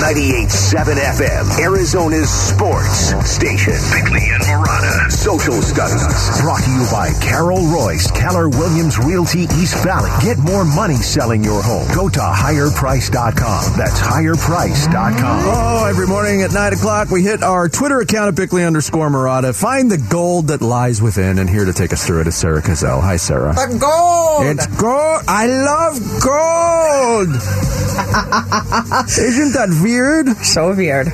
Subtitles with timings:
[0.00, 3.74] 98.7 FM, Arizona's sports station.
[3.92, 5.12] Bickley and Marotta.
[5.12, 6.40] Social Studies.
[6.40, 10.10] Brought to you by Carol Royce, Keller Williams Realty East Valley.
[10.24, 11.86] Get more money selling your home.
[11.94, 13.76] Go to higherprice.com.
[13.76, 15.42] That's higherprice.com.
[15.44, 19.54] Oh, every morning at 9 o'clock, we hit our Twitter account at Bickley underscore Marotta.
[19.54, 21.38] Find the gold that lies within.
[21.38, 23.02] And here to take us through it is Sarah Cazell.
[23.02, 23.52] Hi, Sarah.
[23.52, 24.46] The gold.
[24.46, 25.22] It's gold.
[25.28, 27.28] I love gold.
[28.00, 30.28] Isn't that weird?
[30.36, 31.06] So weird.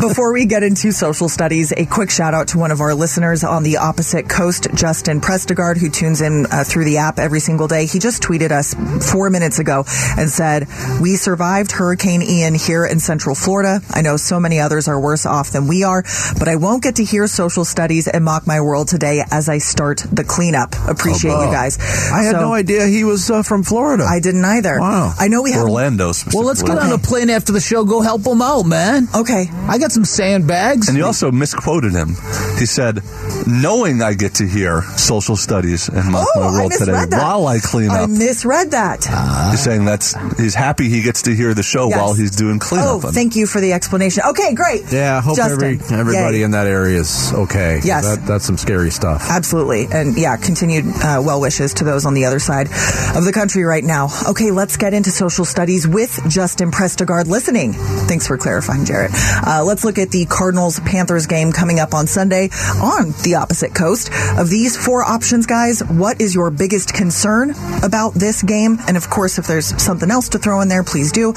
[0.00, 3.44] Before we get into social studies, a quick shout out to one of our listeners
[3.44, 7.66] on the opposite coast, Justin Prestigard, who tunes in uh, through the app every single
[7.68, 7.86] day.
[7.86, 8.74] He just tweeted us
[9.12, 9.84] four minutes ago
[10.16, 10.68] and said,
[11.02, 13.80] We survived Hurricane Ian here in Central Florida.
[13.90, 16.02] I know so many others are worse off than we are,
[16.38, 19.58] but I won't get to hear social studies and mock my world today as I
[19.58, 20.74] start the cleanup.
[20.88, 21.78] Appreciate Oh, you guys.
[22.10, 24.04] I had So- no idea he was uh, from Florida.
[24.04, 24.78] I didn't either.
[24.80, 25.12] Wow.
[25.18, 26.78] I know we have Orlando Well, let's get specifically.
[26.78, 27.84] on a plane after the show.
[27.84, 29.08] Go help them out, man.
[29.14, 29.46] Okay.
[29.68, 30.88] I got some sandbags.
[30.88, 32.08] And you also misquoted him.
[32.58, 33.00] He said,
[33.46, 37.10] knowing I get to hear social studies and mock Oh, my world today that.
[37.12, 38.00] while I clean up.
[38.00, 39.04] I misread that.
[39.50, 41.98] he's saying that's he's happy he gets to hear the show Yes.
[41.98, 43.04] while he's doing cleanup.
[43.04, 44.22] Oh, thank you for the explanation.
[44.28, 44.82] Okay, great.
[44.92, 46.42] yeah, I hope Justin, every, everybody yay.
[46.44, 47.80] in that area is okay.
[47.82, 48.04] Yes.
[48.16, 49.22] That, that's some scary stuff.
[49.30, 49.86] Absolutely.
[49.90, 52.66] And yeah, continued uh, well wishes to those on the other side
[53.16, 54.08] of the country right now.
[54.28, 57.72] Okay, let's get into social studies with Justin Prestigard listening.
[58.10, 59.12] Thanks for clarifying, Jarrett.
[59.14, 62.48] Uh, let's look at the Cardinals Panthers game coming up on Sunday
[62.82, 64.10] on the opposite coast.
[64.36, 68.78] Of these four options, guys, what is your biggest concern about this game?
[68.88, 71.34] And of course, if there's something else to throw in there, please do.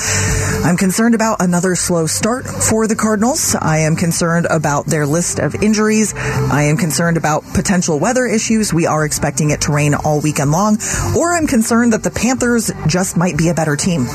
[0.64, 3.54] I'm concerned about another slow start for the Cardinals.
[3.54, 6.16] I am concerned about their list of injuries.
[6.16, 8.74] I am concerned about potential weather issues.
[8.74, 10.80] We are expecting it to rain all weekend long.
[11.16, 14.08] Or I'm concerned that the Panthers just might be a better team.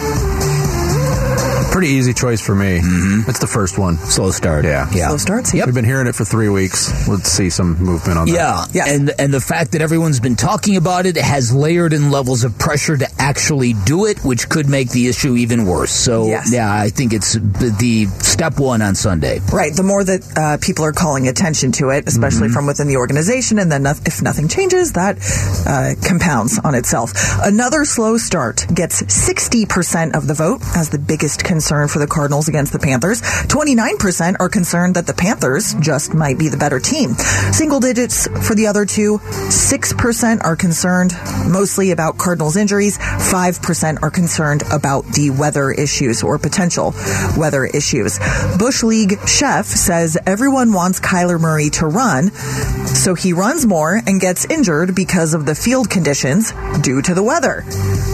[1.79, 2.81] Pretty easy choice for me.
[3.29, 3.99] It's the first one.
[3.99, 4.65] Slow start.
[4.65, 4.91] Yeah.
[4.93, 5.09] Yeah.
[5.11, 5.55] Slow starts.
[5.55, 5.67] Yep.
[5.67, 7.07] We've been hearing it for three weeks.
[7.07, 8.33] Let's see some movement on that.
[8.35, 8.93] Yeah, Yeah.
[8.93, 12.59] and and the fact that everyone's been talking about it has layered in levels of
[12.59, 15.93] pressure to actually do it, which could make the issue even worse.
[15.93, 16.51] So Yes.
[16.53, 19.39] yeah, I think it's the, the step one on Sunday.
[19.53, 19.73] Right.
[19.73, 23.61] The more that uh, people are calling attention to it, especially from within the organization,
[23.61, 25.17] and then noth- if nothing changes, that
[25.65, 27.13] uh, compounds on itself.
[27.45, 32.49] Another slow start gets 60% of the vote as the biggest concern for the Cardinals
[32.49, 33.21] against the Panthers.
[33.21, 37.13] 29% are concerned that the Panthers just might be the better team.
[37.53, 39.19] Single digits for the other two.
[39.19, 41.13] 6% are concerned
[41.47, 42.97] mostly about Cardinals injuries.
[42.97, 46.95] 5% are concerned about the weather issues or potential
[47.37, 48.19] weather issues.
[48.59, 54.21] Bush League chef says everyone wants Kyler Murray to run, so he runs more and
[54.21, 57.63] gets injured because of the field conditions due to the weather.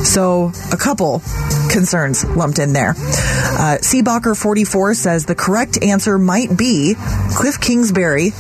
[0.05, 1.23] So a couple
[1.71, 2.95] concerns lumped in there.
[3.45, 6.95] Uh, Seabacher 44 says the correct answer might be
[7.37, 8.31] Cliff Kingsbury.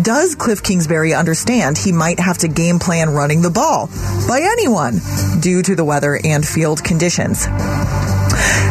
[0.00, 3.88] Does Cliff Kingsbury understand he might have to game plan running the ball
[4.28, 5.00] by anyone
[5.40, 7.46] due to the weather and field conditions?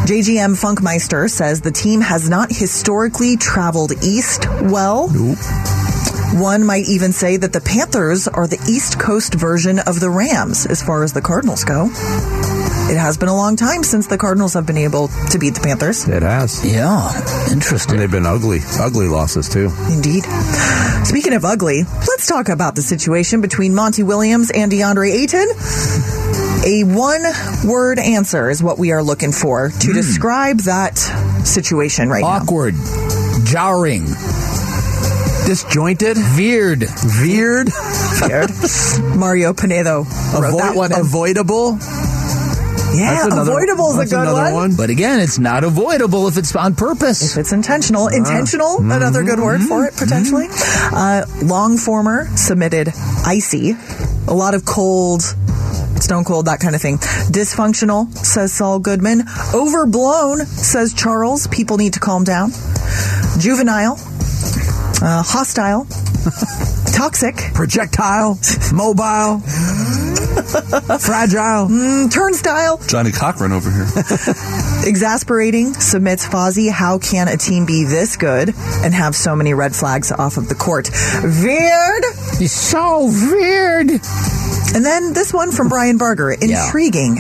[0.06, 5.10] JGM Funkmeister says the team has not historically traveled east well.
[6.34, 10.66] One might even say that the Panthers are the East Coast version of the Rams
[10.66, 11.90] as far as the Cardinals go.
[12.92, 15.62] It has been a long time since the Cardinals have been able to beat the
[15.62, 16.06] Panthers.
[16.10, 16.60] It has.
[16.70, 17.08] Yeah,
[17.50, 17.94] interesting.
[17.94, 19.72] And they've been ugly, ugly losses too.
[19.90, 20.26] Indeed.
[21.06, 25.48] Speaking of ugly, let's talk about the situation between Monty Williams and DeAndre Ayton.
[26.66, 27.24] A one
[27.66, 29.94] word answer is what we are looking for to hmm.
[29.94, 30.98] describe that
[31.46, 32.28] situation right now.
[32.28, 32.76] Awkward,
[33.46, 34.06] jarring,
[35.46, 36.84] Disjointed, veered.
[36.84, 38.52] veered, Scared.
[39.18, 40.04] Mario Pinedo
[40.40, 40.92] wrote that one.
[40.94, 41.80] avoidable.
[42.94, 44.76] Yeah, That's another- avoidable is a good another one.
[44.76, 47.32] But again, it's not avoidable if it's on purpose.
[47.32, 50.48] If it's intentional, intentional, another good word for it potentially.
[50.50, 52.90] Uh, long former submitted
[53.26, 53.76] icy,
[54.28, 55.22] a lot of cold,
[56.02, 56.98] stone cold, that kind of thing.
[56.98, 59.24] Dysfunctional, says Saul Goodman.
[59.54, 61.48] Overblown, says Charles.
[61.48, 62.52] People need to calm down.
[63.40, 63.94] Juvenile,
[65.02, 65.86] uh, hostile,
[66.94, 68.38] toxic, Projectile,
[68.74, 69.42] mobile,
[71.00, 71.68] fragile.
[71.68, 73.86] mm, turnstile, Johnnie Cochran over here.
[74.88, 76.72] exasperating, submits Fozzie.
[76.72, 78.50] How can a team be this good
[78.84, 80.90] and have so many red flags off of the court?
[81.24, 82.04] Weird.
[82.40, 83.90] It's so weird.
[84.74, 86.32] And then this one from Brian Barger.
[86.32, 87.16] Intriguing.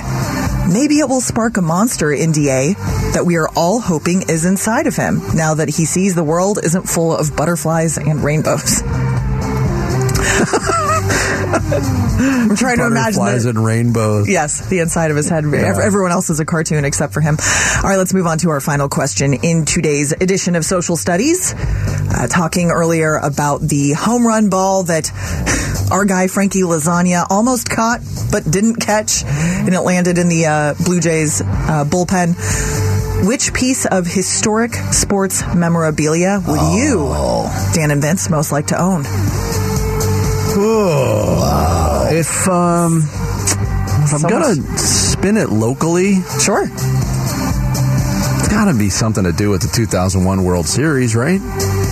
[0.71, 2.73] Maybe it will spark a monster in DA
[3.13, 6.59] that we are all hoping is inside of him now that he sees the world
[6.63, 8.81] isn't full of butterflies and rainbows.
[11.53, 14.29] I'm trying to imagine the, and rainbows.
[14.29, 15.43] Yes, the inside of his head.
[15.45, 17.37] Ev- Everyone else is a cartoon except for him.
[17.77, 21.53] All right, let's move on to our final question in today's edition of Social Studies.
[21.57, 25.11] Uh, talking earlier about the home run ball that
[25.91, 28.01] our guy Frankie Lasagna almost caught
[28.31, 32.35] but didn't catch, and it landed in the uh, Blue Jays uh, bullpen.
[33.27, 37.09] Which piece of historic sports memorabilia would you,
[37.75, 39.03] Dan and Vince, most like to own?
[42.13, 42.97] If um,
[44.03, 46.63] if I'm gonna spin it locally, Sure.
[46.65, 51.39] it's got to be something to do with the 2001 World Series, right?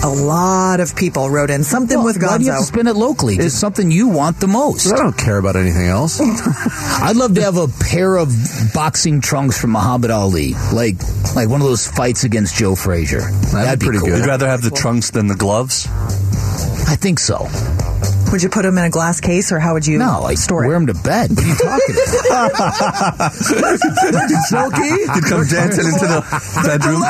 [0.03, 2.65] A lot of people wrote in something with Why do you have Gonzo.
[2.65, 3.37] to spin it locally?
[3.37, 4.83] Just something you want the most.
[4.83, 6.19] 'Cause I don't care about anything else.
[7.01, 8.33] I'd love to have a pair of
[8.73, 10.95] boxing trunks from Muhammad Ali, like
[11.35, 13.21] like one of those fights against Joe Frazier.
[13.53, 14.09] That'd, be pretty cool.
[14.09, 14.19] good.
[14.19, 15.87] You'd rather have the trunks than the gloves?
[16.87, 17.47] I think so.
[18.31, 20.67] Would you put them in a glass case, or how would you No, I store
[20.67, 20.85] wear it?
[20.85, 21.31] them to bed.
[21.31, 21.95] What are you talking
[22.29, 23.33] about?
[23.33, 24.87] Silky?
[25.15, 26.21] You'd come dancing into the
[26.65, 27.01] bedroom,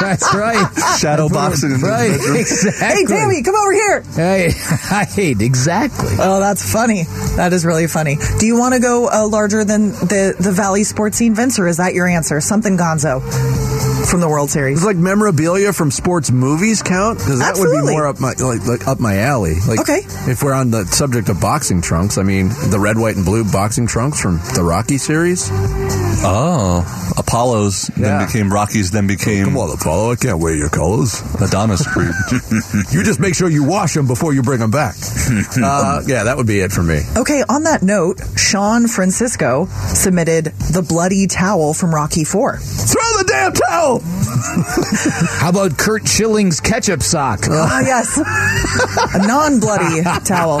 [0.00, 0.68] That's right.
[0.98, 2.08] shadow boxing in Right.
[2.12, 2.36] the bedroom.
[2.36, 2.86] Exactly.
[2.86, 4.02] Hey, Tammy, come over here.
[4.14, 4.52] Hey,
[4.90, 5.40] right.
[5.40, 6.16] Exactly.
[6.18, 7.04] Oh, that's funny.
[7.36, 8.16] That is really funny.
[8.38, 11.66] Do you want to go uh, larger than the the Valley sports scene, Vince, or
[11.68, 12.40] is that your answer?
[12.40, 13.20] Something Gonzo
[14.08, 14.78] from the World Series.
[14.78, 18.66] It's like memorabilia from sports movies count because that would be more up my like,
[18.66, 19.56] like up my alley.
[19.66, 20.00] Like, Okay.
[20.30, 23.44] If we're on the subject of boxing trunks, I mean the red, white, and blue
[23.50, 25.48] boxing trunks from the Rocky series.
[26.22, 26.84] Oh,
[27.16, 28.18] Apollo's Yeah.
[28.18, 31.20] then became Rockies, then became Come on, Apollo, I can't wear your colors.
[31.40, 32.10] Adonis Creed.
[32.92, 34.94] You just make sure you wash them before you bring them back.
[35.62, 37.00] uh, yeah, that would be it for me.
[37.16, 42.58] Okay, on that note, Sean Francisco submitted the bloody towel from Rocky Four.
[42.58, 44.00] Throw the damn towel.
[45.40, 47.40] How about Curt Schilling's ketchup sock?
[47.50, 48.18] Ah, yes.
[49.14, 50.60] a non bloody towel.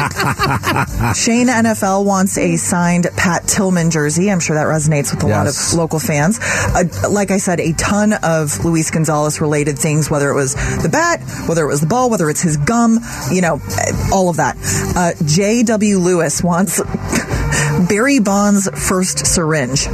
[1.14, 4.30] Shane NFL wants a signed Pat Tillman jersey.
[4.30, 5.72] I'm sure that resonates with a lot Yes.
[5.72, 6.39] of local fans.
[6.42, 10.88] Uh, like I said, a ton of Luis Gonzalez related things, whether it was the
[10.90, 12.98] bat, whether it was the ball, whether it's his gum,
[13.30, 13.60] you know,
[14.12, 14.56] all of that.
[14.96, 15.98] Uh, J.W.
[15.98, 16.80] Lewis wants
[17.88, 19.86] Barry Bonds' first syringe.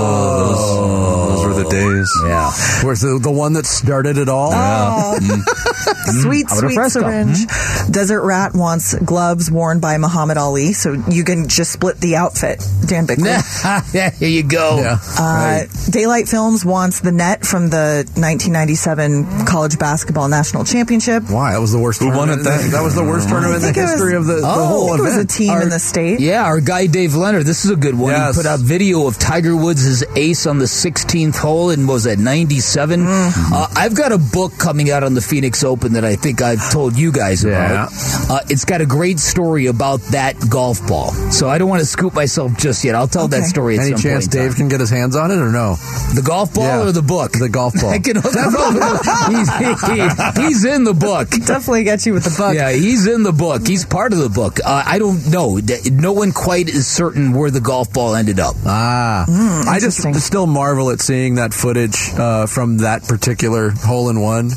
[0.00, 2.10] Oh, those were the days.
[2.24, 2.50] Yeah.
[2.84, 4.50] Where's the the one that started it all?
[4.50, 7.00] Sweet, How about a sweet fresco?
[7.00, 7.46] syringe.
[7.90, 12.62] Desert Rat wants gloves worn by Muhammad Ali, so you can just split the outfit.
[12.86, 13.24] Dan Bickley.
[13.94, 14.78] yeah, here you go.
[14.80, 14.98] Yeah.
[15.18, 21.24] Uh, Daylight Films wants the net from the 1997 college basketball national championship.
[21.30, 21.52] Why?
[21.52, 22.00] That was the worst.
[22.00, 22.70] Who won it in the- then?
[22.70, 24.66] That was the worst tournament in the think it was- history of the, the Oh.
[24.66, 25.30] whole I think it was a event.
[25.30, 26.20] team in the state.
[26.20, 27.44] Yeah, our guy Dave Leonard.
[27.46, 28.12] This is a good one.
[28.12, 28.36] Yes.
[28.36, 32.18] He put out video of Tiger Woods' ace on the 16th hole and was at
[32.18, 33.00] 97.
[33.00, 33.52] Mm-hmm.
[33.54, 36.70] Uh, I've got a book coming out on the Phoenix Open that I think I've
[36.72, 37.90] told you guys about.
[38.28, 41.12] Uh, it's got a great story about that golf ball.
[41.30, 42.94] So I don't want to scoop myself just yet.
[42.94, 44.32] I'll tell that story at Any some chance point.
[44.32, 44.56] Dave time.
[44.56, 45.76] can get his hands on it or no?
[46.14, 46.82] The golf ball Yeah.
[46.88, 47.32] or the book?
[47.32, 47.90] The golf ball.
[47.90, 51.28] I can hook him he's, he- he's in the book.
[51.46, 52.54] Definitely get you with the book.
[52.54, 53.66] Yeah, he's in the book.
[53.66, 54.58] He's part of the book.
[54.64, 55.60] Uh, I don't know.
[55.92, 58.56] No one quite is certain where the golf ball ended up.
[58.64, 59.24] Ah,
[59.70, 64.50] I just still marvel at seeing that footage uh, from that particular hole in one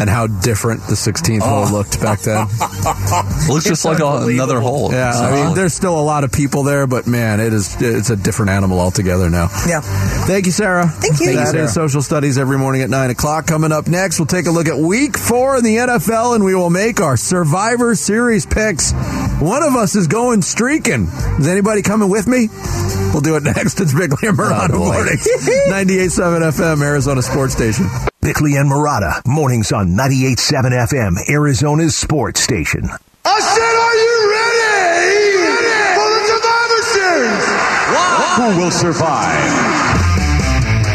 [0.00, 2.46] and how different the 16th hole looked back then.
[3.48, 4.92] Looks just like a, another hole.
[4.92, 5.54] Yeah, I mean, uh-huh.
[5.54, 8.80] there's still a lot of people there, but man, it is it's a different animal
[8.80, 9.48] altogether now.
[9.66, 9.80] Yeah.
[10.26, 10.86] Thank you, Sarah.
[10.86, 11.26] Thank you.
[11.26, 13.46] Thank you, That is social studies every morning at nine o'clock.
[13.46, 16.54] Coming up next, we'll take a look at Week Four in the NFL, and we
[16.54, 18.92] will make our Survivor Series picks.
[19.40, 21.08] One of us is going streaking.
[21.38, 22.48] Is anybody coming with me?
[23.12, 23.80] We'll do it next.
[23.80, 24.92] It's Bickley and Marotta oh, boy.
[24.92, 25.26] mornings,
[25.68, 27.86] 98.7 FM, Arizona Sports Station.
[28.24, 32.88] Bickley and Marotta, mornings on 98.7 FM, Arizona's sports station.
[33.22, 35.44] I said, are you ready,
[35.92, 37.44] for the Survivor Series?
[38.38, 39.44] Who will survive?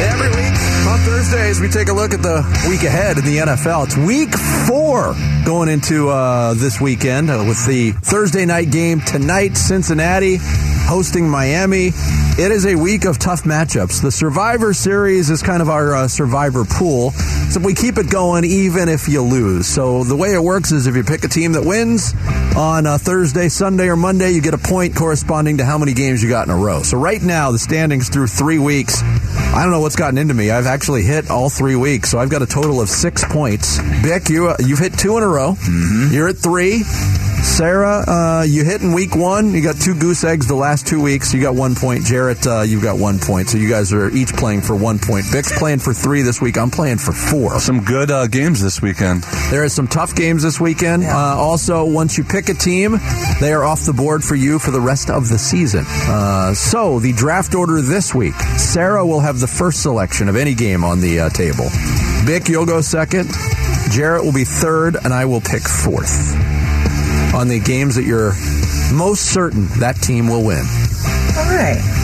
[0.01, 0.57] Every week
[0.89, 3.85] on Thursdays, we take a look at the week ahead in the NFL.
[3.85, 4.33] It's week
[4.67, 5.13] four
[5.45, 10.39] going into uh, this weekend uh, with the Thursday night game tonight, Cincinnati
[10.89, 11.91] hosting Miami.
[11.93, 14.01] It is a week of tough matchups.
[14.01, 17.11] The Survivor Series is kind of our uh, Survivor pool.
[17.11, 19.67] So we keep it going even if you lose.
[19.67, 22.15] So the way it works is if you pick a team that wins
[22.57, 26.23] on uh, Thursday, Sunday, or Monday, you get a point corresponding to how many games
[26.23, 26.81] you got in a row.
[26.81, 30.49] So right now, the standings through three weeks, I don't know what's gotten into me.
[30.49, 33.77] I've actually hit all three weeks, so I've got a total of six points.
[34.01, 35.55] Bick, you uh, you've hit two in a row.
[36.09, 36.81] You're at three.
[37.43, 39.53] Sarah, uh, you hit in week one.
[39.53, 41.33] You got two goose eggs the last two weeks.
[41.33, 42.03] You got one point.
[42.05, 43.49] Jarrett, uh, you've got one point.
[43.49, 45.25] So you guys are each playing for one point.
[45.31, 46.57] Bick's playing for three this week.
[46.57, 47.59] I'm playing for four.
[47.59, 49.23] Some good uh, games this weekend.
[49.51, 51.03] There are some tough games this weekend.
[51.03, 52.97] Uh, also, once you pick a team,
[53.39, 55.85] they are off the board for you for the rest of the season.
[55.87, 60.53] Uh, so, the draft order this week Sarah will have the first selection of any
[60.53, 61.69] game on the uh, table.
[62.25, 63.29] Bick, you'll go second.
[63.91, 66.48] Jarrett will be third, and I will pick fourth.
[67.33, 68.33] On the games that you're
[68.93, 70.65] most certain that team will win.
[71.37, 71.98] All right.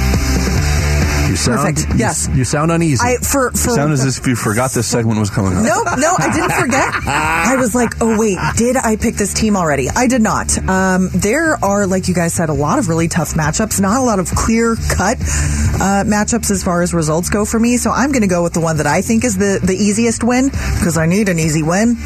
[1.35, 1.99] You sound, Perfect.
[1.99, 2.29] Yes.
[2.33, 3.03] You, sound uneasy.
[3.03, 5.65] I for for Sound as if you forgot this segment was coming up.
[5.65, 6.93] Nope, no, I didn't forget.
[7.05, 9.89] I was like, oh wait, did I pick this team already?
[9.89, 10.57] I did not.
[10.69, 13.81] Um, there are, like you guys said, a lot of really tough matchups.
[13.81, 17.75] Not a lot of clear cut uh, matchups as far as results go for me.
[17.75, 20.23] So I'm going to go with the one that I think is the the easiest
[20.23, 21.97] win because I need an easy win.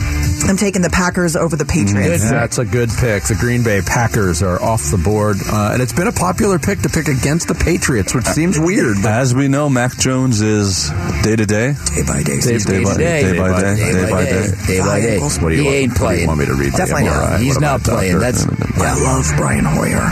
[0.48, 2.28] I'm taking the Packers over the Patriots.
[2.28, 3.26] That's a good pick.
[3.26, 6.80] The Green Bay Packers are off the board, uh, and it's been a popular pick
[6.80, 8.98] to pick against the Patriots, which seems weird.
[9.04, 10.90] But As we know, Mac Jones is
[11.24, 11.74] day to day.
[11.94, 12.40] Day by day.
[12.40, 13.22] Day Day by day.
[13.22, 13.76] Day by day.
[13.76, 14.52] Day by day.
[14.66, 15.20] Day by day.
[15.20, 16.28] what do you He want, ain't what do you playing.
[16.28, 16.72] want me to read?
[16.72, 17.40] Definitely not.
[17.42, 18.20] He's not playing.
[18.20, 20.10] That's I love Brian Hoyer.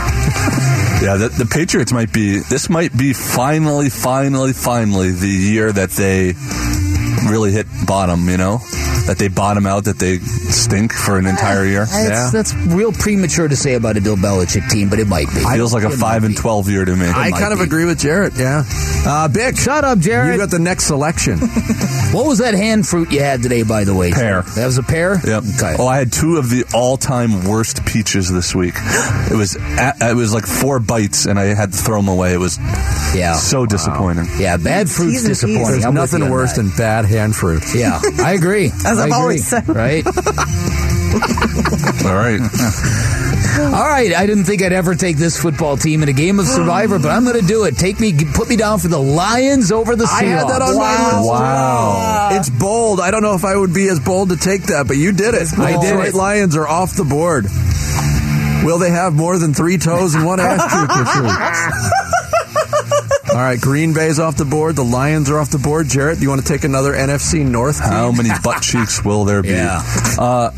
[1.00, 2.40] Yeah, the, the Patriots might be.
[2.40, 6.34] This might be finally, finally, finally the year that they
[7.30, 8.28] really hit bottom.
[8.28, 8.58] You know,
[9.08, 11.86] that they bottom out, that they stink for an entire year.
[11.86, 15.42] That's, that's real premature to say about a Bill Belichick team, but it might be.
[15.44, 17.06] Feels like a It might five and twelve year to me.
[17.06, 17.64] I might kind of be.
[17.64, 18.34] agree with Jarrett.
[18.36, 18.64] Yeah,
[19.06, 20.32] uh, Bick, Shut up, Jared.
[20.32, 21.40] You got the next selection.
[22.12, 24.12] What was that hand fruit you had today, by the way?
[24.12, 24.40] Pear.
[24.40, 25.20] That was a pear?
[25.22, 25.44] Yep.
[25.56, 25.76] Okay.
[25.78, 28.74] Oh, I had two of the all-time worst peaches this week.
[29.30, 32.32] It was at, it was like four bites, and I had to throw them away.
[32.32, 32.56] It was
[33.14, 33.34] yeah.
[33.34, 34.26] so disappointing.
[34.38, 35.80] Yeah, bad fruit's T's disappointing.
[35.82, 36.62] There's nothing worse that.
[36.62, 37.62] than bad hand fruit.
[37.74, 38.70] Yeah, I agree.
[38.98, 39.20] As I I've agree.
[39.20, 39.68] always said.
[39.68, 40.06] Right?
[42.04, 42.40] All right.
[43.58, 46.46] All right, I didn't think I'd ever take this football team in a game of
[46.46, 47.76] Survivor, but I'm going to do it.
[47.76, 50.22] Take me, put me down for the Lions over the Seahawks.
[50.22, 51.28] I had that on my list.
[51.28, 52.28] Wow.
[52.32, 53.00] It's bold.
[53.00, 55.34] I don't know if I would be as bold to take that, but you did
[55.34, 55.48] it.
[55.58, 56.14] I did Detroit.
[56.14, 57.46] Lions are off the board.
[58.64, 62.07] Will they have more than three toes and one ass cheek this week?
[63.38, 64.74] All right, Green Bay's off the board.
[64.74, 65.86] The Lions are off the board.
[65.86, 67.86] Jarrett, do you want to take another NFC North team?
[67.92, 69.50] How many butt cheeks will there be?
[69.50, 69.80] Yeah.
[70.18, 70.50] Uh,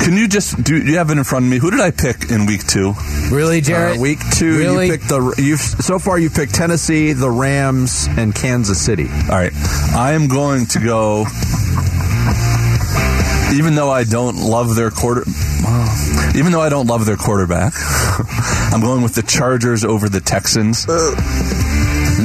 [0.00, 0.76] can you just do?
[0.80, 1.58] You have it in front of me.
[1.58, 2.94] Who did I pick in week two?
[3.32, 3.98] Really, Jared?
[3.98, 4.86] Uh, week two, Really?
[4.86, 5.34] you picked the.
[5.38, 9.08] You've so far you picked Tennessee, the Rams, and Kansas City.
[9.08, 9.52] All right.
[9.92, 11.26] I am going to go.
[13.54, 15.24] Even though I don't love their quarter,
[15.64, 17.74] well, even though I don't love their quarterback,
[18.72, 20.86] I'm going with the Chargers over the Texans.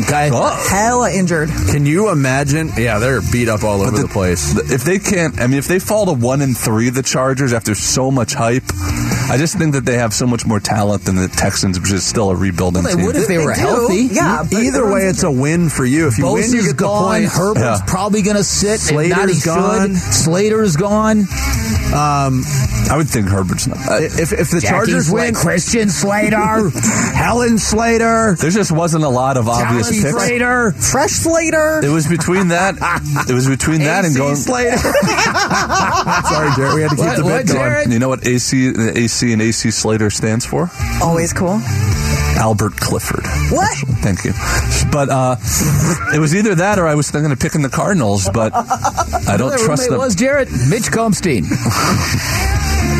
[0.08, 0.30] Okay.
[0.32, 0.68] Oh.
[0.70, 1.50] Hella injured.
[1.70, 2.72] Can you imagine?
[2.78, 4.56] Yeah, they're beat up all over the, place.
[4.72, 7.76] If they can't, I mean, if they fall to one and three, the Chargers after
[7.76, 8.64] so much hype,
[9.30, 12.06] I just think that they have so much more talent than the Texans, which is
[12.06, 13.06] still a rebuilding Well, they team.
[13.06, 13.60] would if they were do.
[13.60, 14.08] healthy.
[14.12, 16.08] Yeah, but Either way, everyone's it's a win for you.
[16.08, 17.24] If you win, you Bosa's get the gone.
[17.24, 17.78] Herbert's Yeah.
[17.86, 18.80] probably going to sit.
[18.90, 19.90] if not, he Slater's gone.
[19.96, 19.98] should.
[20.14, 21.26] Slater's gone.
[21.96, 23.77] I would think Herbert's not.
[23.77, 26.70] uh, If, if the Jackie Chargers Sla- win, Christian Slater.
[27.15, 30.12] Helen Slater, there just wasn't a lot of obvious Jackie picks.
[30.17, 30.72] Slater.
[30.74, 31.82] fresh Slater.
[31.84, 32.75] It was between that.
[33.29, 34.36] It was between that and going.
[34.36, 34.77] Slater.
[36.27, 37.60] Sorry, Jared, we had to keep What- the what, bit going.
[37.70, 37.91] Jared?
[37.94, 40.70] You know what AC, the AC and AC Slater stands for?
[41.01, 41.60] Always cool.
[42.38, 43.25] Albert Clifford.
[43.51, 43.75] What?
[44.03, 44.32] Thank you.
[44.98, 45.36] But uh,
[46.12, 49.51] it was either that or I was thinking of picking the Cardinals, but I don't
[49.60, 50.00] trust roommate them.
[50.00, 51.46] was Jarrett Mitch Comstein.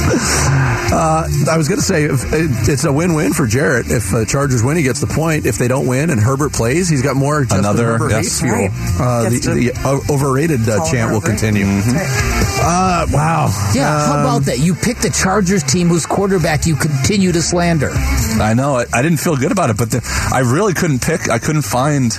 [0.10, 3.88] I was going to say if, it- it's a win-win for Jarrett.
[3.90, 5.46] If the Chargers win, he gets the point.
[5.46, 7.42] If they don't win and Herbert plays, he's got more.
[7.44, 8.40] Justin Another- Herbert yes.
[8.40, 8.68] hate fuel.
[8.68, 8.72] Right.
[9.00, 11.30] Uh, the Gets the uh, overrated uh, chant will Herbert.
[11.40, 11.66] continue.
[11.66, 13.72] Uh, wow.
[13.76, 14.60] Yeah, how Um, about that?
[14.60, 17.90] You picked the Chargers team whose quarterback you continue to slander.
[17.92, 18.76] I know.
[18.78, 20.02] I, I didn't feel good about it, but the,
[20.34, 21.30] I really couldn't pick.
[21.30, 22.12] I couldn't find.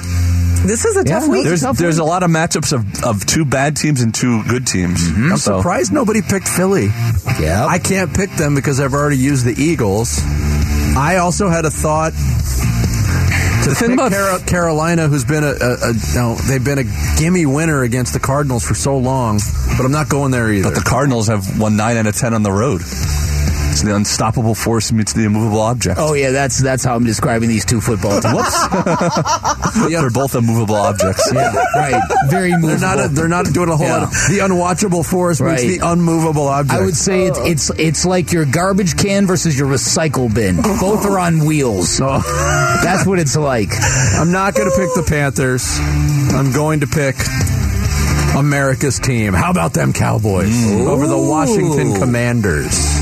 [0.67, 1.45] This is a tough Yeah, week.
[1.45, 4.67] There's tough there's a lot of matchups of, of two bad teams and two good
[4.67, 5.09] teams.
[5.09, 5.33] Mm-hmm.
[5.33, 6.87] I'm So- surprised nobody picked Philly.
[7.41, 7.65] Yeah.
[7.67, 10.21] I can't pick them because I've already used the Eagles.
[10.97, 15.93] I also had a thought to thing pick about- Carolina, who's been a, a, a
[16.15, 16.85] no, they've been a
[17.19, 19.41] gimme winner against the Cardinals for so long,
[19.77, 20.71] but I'm not going there either.
[20.71, 22.83] But the Cardinals have won nine out of ten on the road.
[23.71, 25.99] It's the unstoppable force meets the immovable object.
[26.01, 28.35] Oh yeah, that's that's how I'm describing these two football teams.
[28.35, 28.67] Whoops!
[29.91, 31.31] yeah, They're both immovable objects.
[31.33, 32.03] yeah, right.
[32.29, 32.69] Very movable.
[32.69, 33.05] they're not.
[33.05, 33.97] A, they're not doing a whole Yeah.
[33.99, 34.03] lot.
[34.05, 35.61] Of, the unwatchable force Right.
[35.61, 36.81] meets the unmovable object.
[36.81, 40.57] I would say it's it's it's like your garbage can versus your recycle bin.
[40.57, 42.01] Both are on wheels.
[42.01, 42.19] No.
[42.83, 43.71] That's what it's like.
[44.15, 45.79] I'm not going to pick the Panthers.
[46.35, 47.17] I'm going to pick
[48.37, 49.33] America's team.
[49.35, 50.87] How about them Cowboys mm.
[50.87, 52.99] over the Washington Commanders?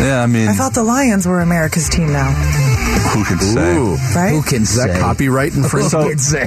[0.00, 2.30] Yeah, I mean, I thought the Lions were America's team now,
[3.12, 3.76] who can say?
[3.76, 3.96] Ooh.
[4.14, 4.30] right?
[4.30, 6.04] Who can Is that copyright infringement?
[6.04, 6.46] Who can say?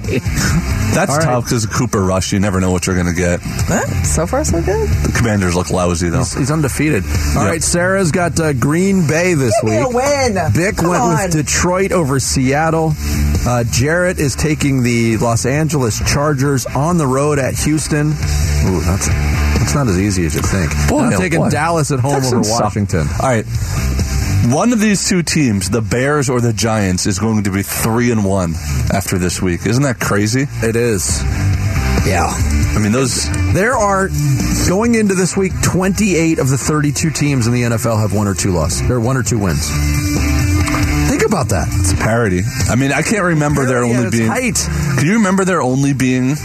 [0.94, 1.24] That's All right.
[1.26, 2.32] tough because Cooper Rush.
[2.34, 3.40] You never know what you're going to get.
[3.44, 3.86] Huh?
[4.04, 4.88] So far, so good.
[4.90, 6.20] The Commanders look lousy though.
[6.20, 7.04] He's, he's undefeated.
[7.36, 7.52] All Yep.
[7.52, 9.96] right, Sarah's got uh, Green Bay this Give me a week.
[9.96, 10.34] win.
[10.54, 11.24] Bick Come went on.
[11.24, 12.94] with Detroit over Seattle.
[13.46, 18.08] Uh, Jarrett is taking the Los Angeles Chargers on the road at Houston.
[18.10, 19.08] Ooh, that's
[19.62, 20.72] that's not as easy as you think.
[20.90, 21.50] Boy, I'm taking boy.
[21.50, 22.62] Dallas at home over Texans suck.
[22.64, 23.08] Washington.
[23.22, 23.46] All right.
[24.54, 28.12] One of these two teams, the Bears or the Giants, is going to be three
[28.12, 28.56] and one
[28.92, 29.68] after this week.
[29.68, 30.48] Isn't that crazy?
[30.64, 31.22] It is.
[32.08, 32.26] Yeah.
[32.26, 33.30] I mean, those.
[33.54, 34.10] There are
[34.68, 35.54] going into this week.
[35.62, 38.88] 28 of the 32 teams in the NFL have one or two losses.
[38.88, 39.70] There are one or two wins.
[41.10, 41.68] Think about that.
[41.80, 42.42] It's a parity.
[42.68, 44.28] I mean, I can't remember there only being.
[44.28, 44.56] height.
[44.98, 46.36] Can you remember there only being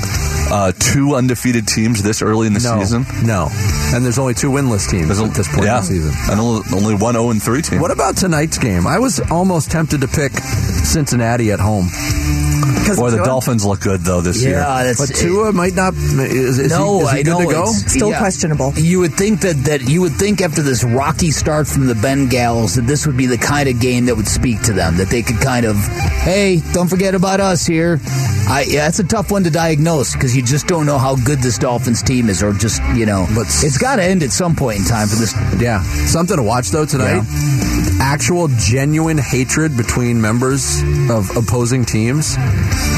[0.50, 3.04] uh, two undefeated teams this early in the No, season?
[3.24, 3.48] no,
[3.94, 6.12] and there's only two winless teams There's at this point yeah, in the season.
[6.30, 7.80] and only, only one zero and three team.
[7.80, 8.86] What about tonight's game?
[8.86, 11.88] I was almost tempted to pick Cincinnati at home,
[12.86, 14.58] 'Cause Boy, the Tua- Dolphins look good though this year.
[14.58, 15.94] Yeah, that's but Tua might not.
[15.94, 17.38] Is, is no, he, is he I good know.
[17.40, 17.62] to go?
[17.62, 18.72] it's- Still questionable.
[18.76, 22.76] You would think that, that you would think after this rocky start from the Bengals
[22.76, 24.96] that this would be the kind of game that would speak to them.
[24.98, 28.00] That they could kind of, hey, don't forget about us here.
[28.48, 31.40] I, yeah, that's a tough one to diagnose because you just don't know how good
[31.40, 33.26] this Dolphins team is, or just you know.
[33.34, 35.34] But- it's got to end at some point in time for this.
[35.60, 37.22] Yeah, something to watch though tonight.
[37.98, 42.36] Actual genuine hatred between members of opposing teams.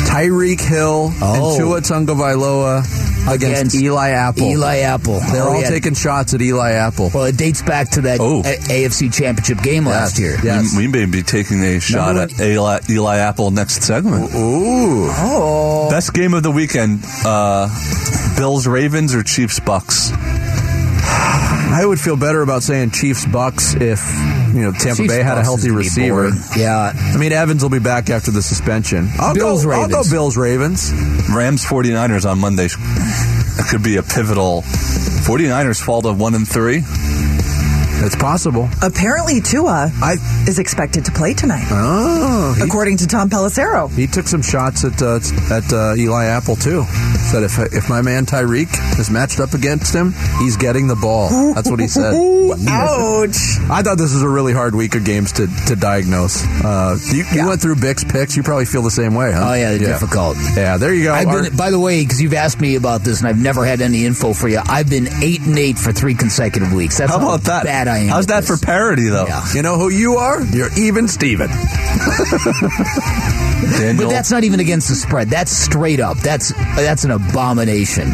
[0.09, 1.51] Tyreek Hill Oh.
[1.51, 2.81] and Tua Tagovailoa
[3.29, 4.43] against, Against Eli Apple.
[4.45, 5.21] Eli Apple.
[5.33, 5.69] They're Oh, all yeah.
[5.71, 7.11] taking shots at Eli Apple.
[7.15, 8.43] Well, it dates back to that Oh.
[8.43, 10.37] AFC Championship game last year.
[10.43, 10.63] Yeah.
[10.77, 14.35] We, we may be taking a shot Remember at Eli, Eli Apple next segment.
[14.35, 15.09] Ooh.
[15.11, 17.69] Oh, Best game of the weekend: uh,
[18.37, 20.11] Bills Ravens or Chiefs Bucks.
[21.71, 24.01] I would feel better about saying Chiefs Bucks if
[24.59, 26.31] you know Tampa Chiefs Bay had a healthy receiver.
[26.57, 26.93] Yeah.
[26.95, 29.09] I mean Evans will be back after the suspension.
[29.19, 30.93] I'll Bills, go, I'll go Bills Ravens.
[31.35, 32.67] Rams 49ers on Monday.
[32.67, 34.63] It could be a pivotal.
[34.63, 36.83] 49ers fall to one and three.
[38.01, 38.69] It's possible.
[38.81, 43.91] apparently Tua I is expected to play tonight, oh he, according to Tom Pelissero.
[43.91, 45.19] he took some shots at uh,
[45.53, 46.85] at uh, Eli Apple too.
[47.31, 51.29] Said if if my man Tyreek is matched up against him, he's getting the ball.
[51.55, 52.15] That's what he said.
[52.69, 53.37] Ouch!
[53.69, 56.43] I thought this was a really hard week of games to, to diagnose.
[56.65, 58.37] Uh, you, you went through Bick's picks.
[58.37, 59.51] You probably feel the same way, huh?
[59.51, 60.37] Oh yeah, they're difficult.
[60.57, 61.13] Yeah, there you go.
[61.13, 63.81] I've been, by the way, because you've asked me about this and I've never had
[63.83, 64.61] any info for you.
[64.67, 66.97] I've been eight and eight for three consecutive weeks.
[66.99, 67.65] That's How about that?
[67.65, 68.09] bad I am.
[68.09, 68.59] How's that this.
[68.61, 69.27] for parity though?
[69.27, 69.45] Yeah.
[69.55, 70.43] you know who you are?
[70.43, 71.49] You're even Steven.
[73.79, 75.29] Daniel, But that's not even against the spread.
[75.29, 76.19] That's straight up.
[76.19, 78.13] That's that's an abomination.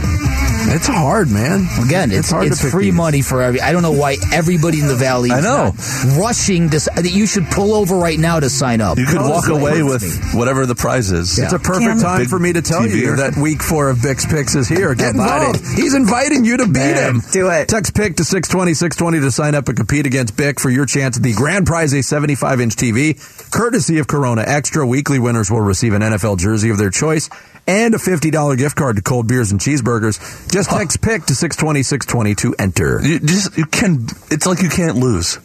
[0.66, 1.66] It's hard, man.
[1.84, 2.94] Again, it's hard it's to free these.
[2.94, 3.60] money for every.
[3.60, 5.30] I don't know why everybody in the valley.
[5.30, 5.72] I know.
[5.74, 6.78] not rushing to.
[6.94, 8.96] That you should pull over right now to sign up.
[8.96, 10.38] you could No, walk away with me.
[10.38, 11.38] whatever the prize is.
[11.38, 14.24] It's a perfect Cam- time for me to tell you that week four of Bick's
[14.24, 14.94] Picks is here.
[14.94, 15.78] Get How about involved.
[15.78, 17.16] He's inviting you to beat Man.
[17.16, 17.22] him.
[17.30, 17.68] Do it.
[17.68, 21.18] Text Pick to 620, 620 to sign up and compete against Bick for your chance
[21.18, 23.14] at the grand prize, a 75 inch TV,
[23.50, 24.86] courtesy of Corona Extra.
[24.86, 27.28] Weekly winners will receive an NFL jersey of their choice
[27.66, 30.18] and a $50 gift card to cold beers and cheeseburgers.
[30.50, 33.00] Just text Pick to 620, 620 to enter.
[33.02, 34.06] You just you can.
[34.30, 35.38] It's like you can't lose.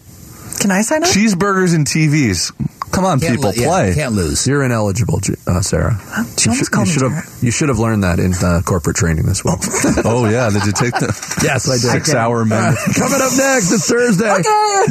[0.59, 1.09] Can I sign up?
[1.09, 2.51] Cheeseburgers and TVs.
[2.91, 3.93] Come on, Can't people, lo- yeah, play.
[3.95, 4.45] can't lose.
[4.47, 5.97] You're ineligible, uh, Sarah.
[6.37, 9.25] She almost should, you should have you should have learned that in uh, corporate training
[9.25, 9.55] this week.
[10.05, 11.07] oh yeah, did you take the?
[11.43, 12.03] Yes, I did.
[12.03, 12.75] Six hour minute.
[12.97, 14.27] Coming up next, it's Thursday.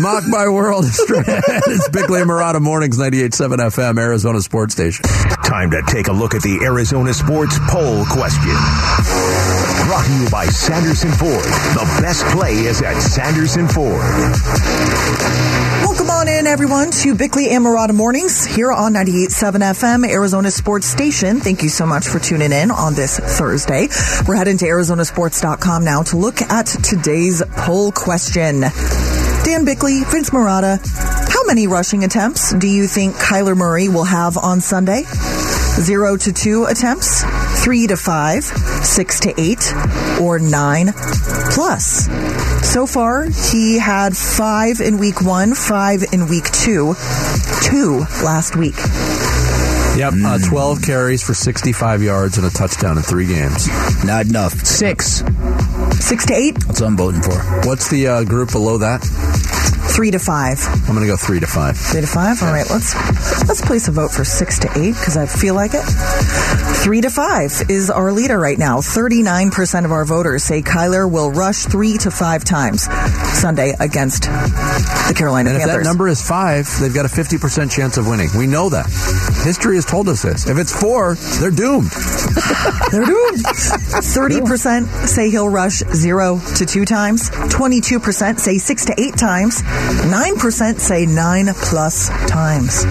[0.00, 5.04] Mock My World it's Bickley and Marotta Mornings, 98.7 FM, Arizona Sports Station.
[5.44, 8.56] Time to take a look at the Arizona Sports Poll question.
[9.88, 11.44] Brought to you by Sanderson Ford.
[11.44, 14.00] The best play is at Sanderson Ford.
[16.18, 21.38] On in, everyone, to Bickley and Marotta Mornings here on 98.7 FM, Arizona Sports Station.
[21.38, 23.86] Thank you so much for tuning in on this Thursday.
[24.26, 28.62] We're heading to ArizonaSports.com now to look at today's poll question.
[29.44, 30.80] Dan Bickley, Vince Marotta,
[31.32, 35.04] how many rushing attempts do you think Kyler Murray will have on Sunday?
[35.78, 37.22] Zero to two attempts,
[37.62, 39.72] three to five, six to eight,
[40.20, 40.88] or nine
[41.58, 42.06] plus.
[42.62, 46.94] So far, he had five in week one, five in week two,
[47.62, 48.76] two last week.
[49.98, 53.66] Yep, uh, 12 carries for 65 yards and a touchdown in three games.
[54.04, 54.52] Not enough.
[54.64, 55.24] Six.
[55.98, 56.54] Six to eight.
[56.60, 57.34] That's what I'm voting for.
[57.66, 59.02] What's the uh, group below that?
[59.88, 60.58] Three to five.
[60.86, 61.76] I'm going to go three to five.
[61.76, 62.40] Three to five.
[62.42, 62.94] All right, let's
[63.48, 65.82] let's place a vote for six to eight because I feel like it.
[66.84, 68.80] Three to five is our leader right now.
[68.80, 72.82] Thirty-nine percent of our voters say Kyler will rush three to five times
[73.38, 75.84] Sunday against the Carolina And if Panthers.
[75.84, 78.28] that number is five, they've got a 50% chance of winning.
[78.36, 78.86] We know that.
[79.44, 80.46] History has told us this.
[80.48, 81.90] If it's four, they're doomed.
[82.90, 83.44] They're doomed.
[83.44, 87.30] Thirty percent say he'll rush zero to two times.
[87.50, 89.62] Twenty-two percent say six to eight times.
[90.10, 92.84] Nine percent say nine plus times.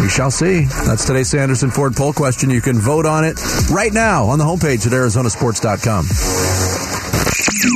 [0.00, 0.64] We shall see.
[0.86, 2.50] That's today's Sanderson Ford poll question.
[2.50, 3.38] You can vote on it
[3.70, 6.06] right now on the homepage at ArizonaSports.com.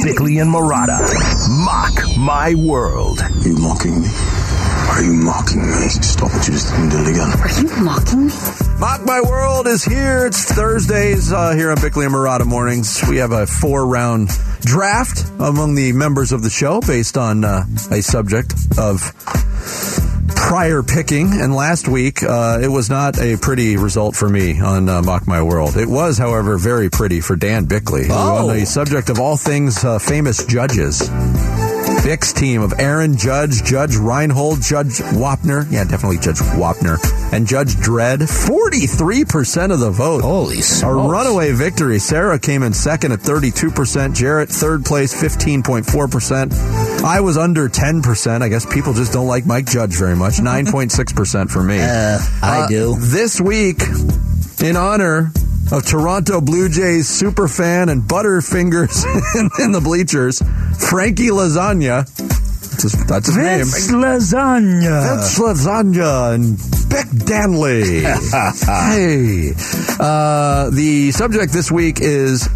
[0.04, 0.98] Bickley and Marotta.
[1.48, 3.20] Mock my world.
[3.20, 4.08] Are you mocking me?
[4.90, 5.88] Are you mocking me?
[5.88, 7.32] Stop it, you just did it again.
[7.40, 8.32] Are you mocking me?
[8.78, 10.26] Mock My World is here.
[10.26, 13.02] It's Thursdays uh, here on Bickley and Marotta Mornings.
[13.08, 14.28] We have a four round
[14.60, 19.00] draft among the members of the show based on uh, a subject of
[20.34, 21.32] prior picking.
[21.32, 25.26] And last week, uh, it was not a pretty result for me on uh, Mock
[25.26, 25.76] My World.
[25.76, 29.84] It was, however, very pretty for Dan Bickley, who on the subject of all things
[29.84, 31.08] uh, famous judges.
[32.04, 36.98] Bick's team of Aaron Judge, Judge Reinhold, Judge Wapner, yeah, definitely Judge Wapner,
[37.32, 38.18] and Judge Dredd.
[38.18, 40.20] 43% of the vote.
[40.20, 41.98] Holy A runaway victory.
[41.98, 44.14] Sarah came in second at 32%.
[44.14, 47.02] Jarrett, third place, 15.4%.
[47.02, 48.42] I was under 10%.
[48.42, 50.34] I guess people just don't like Mike Judge very much.
[50.44, 51.78] 9.6% for me.
[51.80, 52.96] Uh, I do.
[52.98, 53.80] This week,
[54.62, 55.32] in honor
[55.72, 59.04] of Toronto Blue Jays super fan and Butterfingers
[59.36, 60.42] in, in the bleachers,
[60.88, 62.06] Frankie Lasagna.
[62.74, 64.00] That's his, that's his name.
[64.00, 65.16] lasagna.
[65.16, 66.58] Vince Lasagna and
[66.90, 68.00] Beck Danley.
[68.04, 69.52] hey.
[70.00, 72.48] Uh, the subject this week is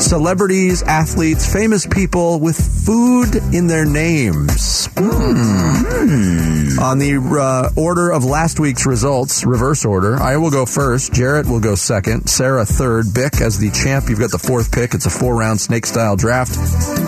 [0.00, 4.88] celebrities, athletes, famous people with food in their names.
[4.96, 6.78] Hmm.
[6.78, 11.12] On the uh, order of last week's results, reverse order, I will go first.
[11.12, 12.28] Jarrett will go second.
[12.28, 13.12] Sarah third.
[13.14, 14.08] Bick as the champ.
[14.08, 14.94] You've got the fourth pick.
[14.94, 16.56] It's a four round snake style draft.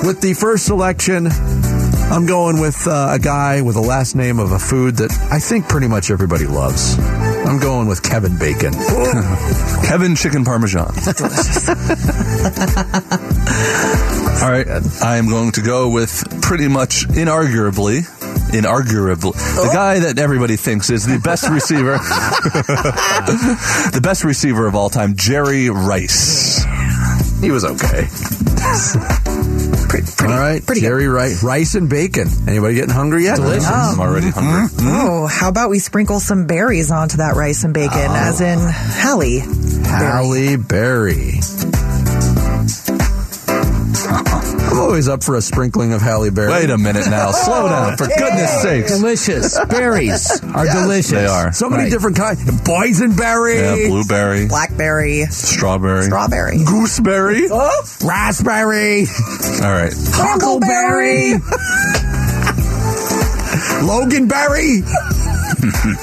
[0.04, 1.28] With the first selection,
[2.10, 5.38] I'm going with uh, a guy with a last name of a food that I
[5.38, 6.96] think pretty much everybody loves.
[7.48, 8.72] I'm going with Kevin Bacon.
[9.88, 10.82] Kevin Chicken Parmesan.
[14.42, 14.66] All right,
[15.02, 18.00] I am going to go with pretty much inarguably,
[18.50, 19.72] inarguably, the oh.
[19.72, 21.92] guy that everybody thinks is the best receiver,
[23.92, 26.62] the best receiver of all time, Jerry Rice.
[27.40, 28.08] He was okay.
[28.68, 32.28] All right, pretty Jerry Rice, rice and bacon.
[32.46, 33.36] Anybody getting hungry yet?
[33.36, 33.66] Delicious.
[33.66, 34.00] I'm mm-hmm.
[34.00, 34.68] already hungry.
[34.68, 34.88] Mm-hmm.
[34.88, 35.08] Mm-hmm.
[35.08, 38.44] Oh, how about we sprinkle some berries onto that rice and bacon, as oh.
[38.44, 39.40] in Halle.
[39.86, 41.40] Halle Berry.
[44.70, 46.50] I'm always up for a sprinkling of Halle Berry.
[46.50, 48.90] Wait a minute now, slow down, for oh, goodness sakes.
[48.98, 49.58] Delicious.
[49.68, 51.10] Berries are delicious.
[51.10, 51.52] They are.
[51.52, 51.92] So many Right.
[51.92, 52.44] different kinds.
[52.44, 53.82] Boysenberry.
[53.82, 57.48] Yeah, blueberry, Blackberry, strawberry, strawberry, gooseberry.
[57.50, 57.82] Oh.
[58.04, 59.06] Raspberry.
[59.62, 59.92] All right.
[60.12, 61.34] Huckleberry.
[63.82, 64.82] Loganberry.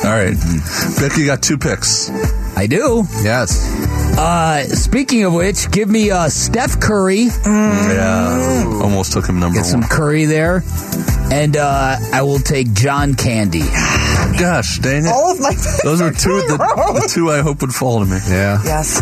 [0.04, 0.36] All right.
[1.00, 2.10] Becky got two picks.
[2.58, 3.04] I do.
[3.24, 3.54] Yes.
[4.18, 7.26] Uh, speaking of which, give me uh, Steph Curry.
[7.46, 8.80] Yeah.
[8.82, 9.90] Almost took him number Get some one.
[9.90, 10.64] curry there.
[11.32, 13.60] And uh, I will take John Candy.
[14.40, 15.12] Gosh, dang it.
[15.12, 15.52] All of my
[15.84, 18.18] Those are two the, the two I hope would fall to me.
[18.28, 18.62] Yeah.
[18.64, 19.02] Yes.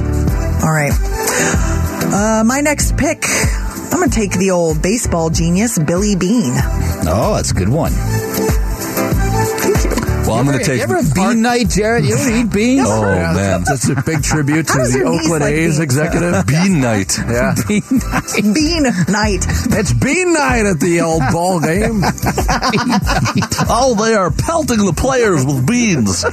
[0.63, 0.93] All right.
[2.13, 6.53] Uh, my next pick, I'm going to take the old baseball genius, Billy Beane.
[7.05, 7.91] Oh, that's a good one.
[10.25, 10.77] Well, I'm going to take.
[10.77, 12.05] You ever have bean night, Jared?
[12.05, 12.87] You ever eat beans?
[12.87, 15.79] Oh man, That's a big tribute to the Oakland like A's beans?
[15.79, 16.47] executive.
[16.53, 17.17] bean night.
[17.17, 17.53] Yeah.
[17.67, 18.53] Bean night.
[18.53, 19.45] Bean night.
[19.79, 22.01] It's bean night at the old ball game.
[23.75, 26.23] Oh, they are pelting the players with beans.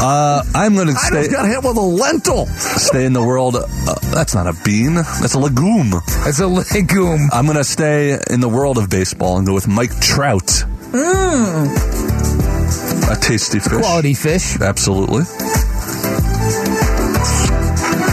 [0.00, 2.46] uh, I'm going to I stay just got hit with a lentil.
[2.46, 3.56] stay in the world.
[3.56, 3.66] Uh,
[4.12, 4.94] that's not a bean.
[4.94, 5.92] That's a legume.
[6.26, 7.28] It's a legume.
[7.32, 10.64] I'm going to stay in the world of baseball and go with Mike Trout.
[13.10, 13.72] A tasty fish.
[13.78, 14.60] Quality fish.
[14.60, 15.22] Absolutely.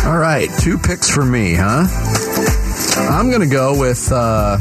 [0.09, 1.85] All right, two picks for me, huh?
[3.11, 4.11] I'm going to go with.
[4.11, 4.57] Uh,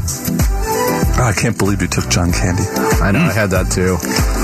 [1.21, 2.63] Oh, I can't believe you took John Candy.
[3.03, 3.97] I know, I had that too.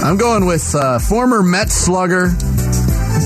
[0.04, 2.30] I'm going with uh, former Met slugger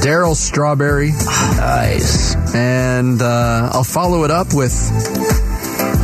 [0.04, 2.36] Darryl Strawberry, Nice.
[2.54, 4.72] and uh, I'll follow it up with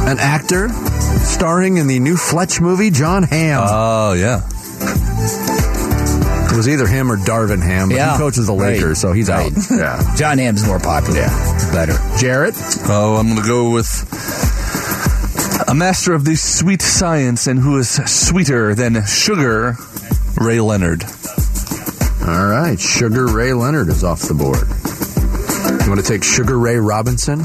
[0.07, 3.63] an actor starring in the new Fletch movie, Jon Hamm.
[3.67, 4.43] Oh yeah.
[6.53, 9.13] it was either him or Darvin Ham, but Yeah, he coaches the right, Lakers, so
[9.13, 9.53] he's right.
[9.53, 9.63] out.
[9.71, 10.15] Yeah.
[10.17, 11.21] Jon Hamm's more popular.
[11.21, 11.73] Yeah.
[11.73, 11.95] Better.
[12.19, 12.55] Jarrett?
[12.89, 13.89] Oh, I'm going to go with
[15.69, 19.77] A master of the sweet science and who is sweeter than sugar,
[20.37, 21.05] Ray Leonard.
[22.27, 24.67] All right, Sugar Ray Leonard is off the board.
[25.85, 27.41] You want to take Sugar Ray Robinson?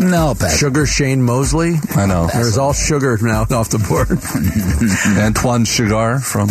[0.00, 0.52] No, Pat.
[0.56, 1.74] Sugar Shane Mosley?
[1.96, 2.28] I know.
[2.32, 4.10] There's all sugar now off the board.
[5.18, 6.48] Anton Chigurh from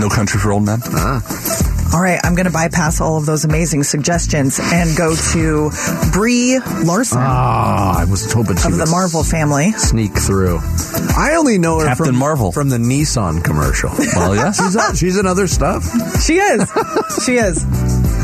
[0.00, 0.80] No Country for Old Men.
[1.94, 5.70] All right, I'm going to bypass all of those amazing suggestions and go to
[6.12, 9.70] Brie Larson Ah, I was hoping she of the Marvel family.
[9.72, 10.58] sneak through.
[11.16, 12.50] I only know her Captain from Marvel.
[12.50, 13.90] from the Nissan commercial.
[14.16, 14.56] Well, yes.
[14.64, 15.84] she's on, she's in other stuff.
[16.20, 16.68] She is.
[17.24, 17.62] she is.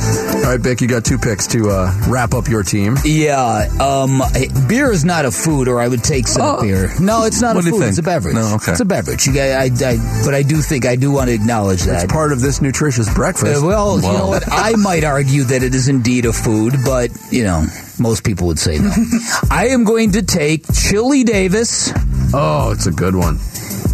[0.00, 2.96] All right, Bick, you got two picks to uh, wrap up your team.
[3.04, 4.22] Yeah, um,
[4.68, 6.62] beer is not a food, or I would take some Oh.
[6.62, 6.90] beer.
[6.98, 7.82] No, it's not a food.
[7.82, 8.34] It's a beverage.
[8.34, 8.72] No, okay.
[8.72, 9.26] It's a beverage.
[9.26, 12.04] You got, I, I, but I do think I do want to acknowledge that.
[12.04, 13.62] It's part of this nutritious breakfast.
[13.62, 14.44] Uh, well, you know what?
[14.50, 17.64] I might argue that it is indeed a food, but you know,
[17.98, 18.90] most people would say no.
[19.50, 21.92] I am going to take Chili Davis
[22.32, 23.34] oh, it's a good one.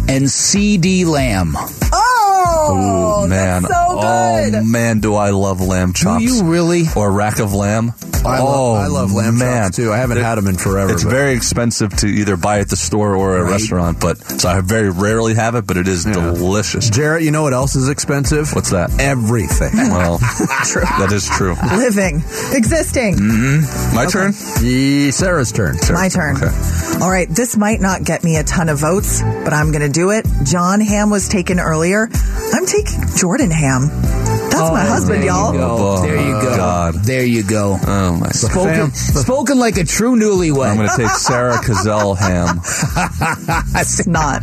[0.07, 1.55] and CeeDee Lamb.
[2.69, 3.63] Oh, man.
[3.63, 4.55] so oh, good.
[4.55, 6.23] Oh, man, do I love lamb Do chops.
[6.23, 6.83] you really?
[6.95, 7.93] Or a rack of lamb.
[8.27, 9.63] I, oh, love, I love lamb man.
[9.67, 9.91] chops too.
[9.93, 10.91] I haven't It- had them in forever.
[10.93, 13.51] It's but- very expensive to either buy at the store or a Right.
[13.51, 16.13] restaurant, but so I very rarely have it, but it is Yeah.
[16.13, 16.89] delicious.
[16.89, 18.53] Jarrett, you know what else is expensive?
[18.53, 18.91] What's that?
[18.99, 19.71] Everything.
[19.97, 20.17] Well,
[20.99, 21.55] that is true.
[21.77, 23.15] Living, existing.
[23.17, 23.95] Mm-hmm.
[23.95, 24.33] My turn?
[24.61, 25.77] Ye- Sarah's turn.
[25.91, 26.35] My turn.
[26.37, 26.51] Okay.
[27.01, 29.89] All right, this might not get me a ton of votes, but I'm going to
[29.89, 30.25] do it.
[30.43, 32.09] Jon Hamm was taken earlier.
[32.53, 33.89] I'm taking Jordan Ham.
[34.57, 35.53] That's my oh, husband, there y'all.
[35.53, 35.59] You.
[35.61, 36.55] Oh, there you go.
[36.57, 36.93] God.
[37.05, 37.77] There you go.
[37.85, 40.67] Oh, my Spoken, spoken like a true newlywed.
[40.67, 42.59] I'm going to take Sarah Cazell ham.
[43.77, 44.41] It's not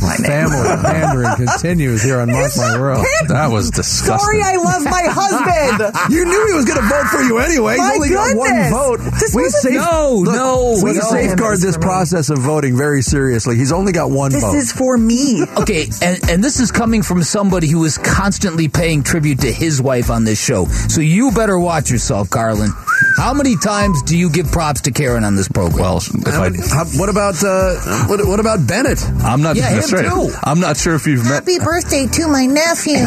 [0.00, 0.48] my name.
[0.48, 3.04] Family pandering continues here on Mock My World.
[3.28, 4.18] That was disgusting.
[4.18, 5.92] Sorry, I love my husband.
[6.10, 7.76] You knew he was going to vote for you anyway.
[7.76, 9.00] My He's only got one vote.
[9.20, 11.00] This we wasn't- No, look, no, We no.
[11.00, 11.86] safeguard This this for me.
[11.86, 13.56] process of voting very seriously.
[13.56, 14.54] He's only got one This vote.
[14.56, 15.42] is for me.
[15.58, 19.80] Okay, and, and this is coming from somebody who is constantly paying tribute to his
[19.80, 20.66] wife on this show.
[20.88, 22.70] So you better watch yourself, Carlin.
[23.16, 25.80] How many times do you give props to Karen on this program?
[25.82, 29.02] Well, if How I, how- what about uh, what, what about Bennett?
[29.22, 29.56] I'm not.
[29.56, 30.08] Yeah, that's him right.
[30.12, 30.30] too.
[30.44, 31.44] I'm not sure if you've met.
[31.46, 32.96] Happy birthday to my nephew.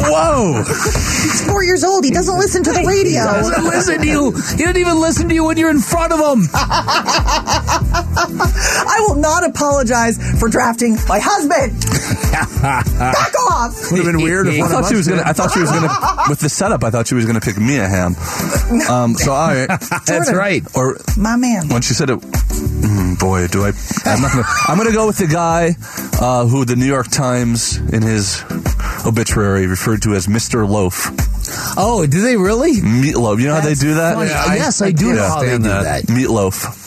[0.00, 0.62] Whoa!
[0.64, 2.04] He's four years old.
[2.04, 3.24] He doesn't listen to the he radio.
[3.24, 4.32] doesn't listen to you.
[4.32, 6.48] He doesn't even listen to you when you're in front of him.
[8.20, 11.78] I will not apologize for drafting my husband.
[12.62, 13.74] Back off.
[13.92, 15.22] Would have been weird if I thought she was gonna.
[15.24, 15.88] I thought she was gonna.
[16.28, 18.14] With the setup, I thought she was gonna pick me a ham.
[18.88, 19.14] Um.
[19.14, 19.68] So all right.
[20.06, 20.62] That's right.
[20.76, 21.68] Or My man.
[21.68, 23.72] when she said it, mm, boy, do I?
[24.04, 24.44] I'm not gonna.
[24.66, 25.74] I'm gonna go with the guy
[26.20, 28.42] uh, who the New York Times in his
[29.06, 30.68] obituary referred to as Mr.
[30.68, 31.10] Loaf.
[31.78, 32.74] Oh, do they really?
[32.74, 33.40] Meatloaf.
[33.40, 34.14] You know how they do that?
[34.14, 34.30] Funny.
[34.30, 36.06] Yeah, I- yes, I, I do can't know how they do that.
[36.06, 36.12] that.
[36.12, 36.84] Meatloaf.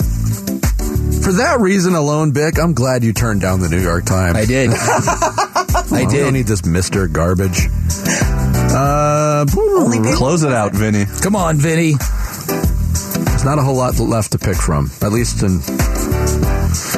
[1.24, 4.36] For that reason alone, Bick, I'm glad you turned down the New York Times.
[4.38, 4.70] I did.
[4.74, 7.68] I We don't need this Mister Garbage.
[8.74, 9.46] Uh,
[10.16, 11.06] Close it out, Vinny.
[11.22, 11.94] Come on, Vinny.
[11.94, 15.60] there's not a whole lot left to pick from, at least in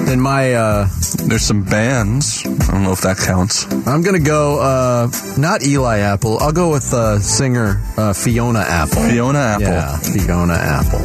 [0.08, 0.54] in my.
[0.54, 0.88] Uh,
[1.26, 2.44] There's some bands.
[2.46, 3.66] I don't know if that counts.
[3.88, 6.38] I'm gonna go uh, not Eli Apple.
[6.40, 9.04] I'll go with uh, singer uh, Fiona Apple.
[9.10, 9.68] Fiona Apple.
[9.68, 11.00] Yeah, Fiona Apple.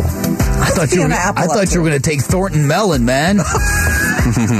[0.60, 1.08] I thought you were.
[1.08, 3.38] Fiona I Apple thought you were going to take Thornton Mellon, man.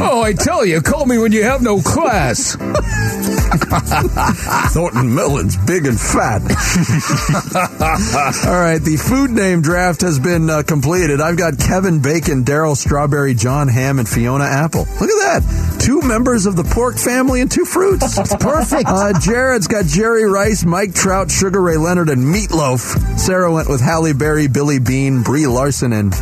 [0.01, 2.57] oh, I tell you, call me when you have no class.
[4.73, 6.43] Thornton Mellon's big and fat.
[8.47, 11.21] All right, the food name draft has been uh, completed.
[11.21, 14.87] I've got Kevin Bacon, Darryl Strawberry, Jon Hamm, and Fiona Apple.
[15.01, 15.79] Look at that.
[15.81, 18.19] Two members of the pork family and two fruits.
[18.41, 18.85] Perfect.
[18.87, 23.19] Uh, Jared's got Jerry Rice, Mike Trout, Sugar Ray Leonard, and Meatloaf.
[23.19, 26.13] Sarah went with Halle Berry, Billy Beane, Brie Larson, and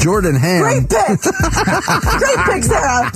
[0.00, 0.62] Jordan Ham.
[0.62, 1.20] Great pick.
[1.20, 3.10] Great pick, Sarah.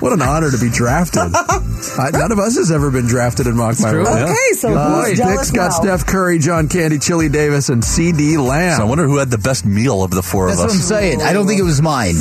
[0.00, 1.32] What an honor to be drafted.
[1.34, 4.04] Uh, none of us has ever been drafted in Mock My true.
[4.04, 4.18] World.
[4.18, 5.96] Okay, so Uh, who's Dick's got now?
[5.96, 8.76] Steph Curry, John Candy, Chili Davis, and CeeDee Lamb.
[8.76, 10.80] So I wonder who had the best meal of the four That's of what I'm
[10.80, 11.22] saying.
[11.22, 12.14] I don't think it was mine.